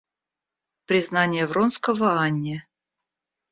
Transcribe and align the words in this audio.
Признание 0.87 1.45
Вронского 1.45 2.17
Анне. 2.23 2.67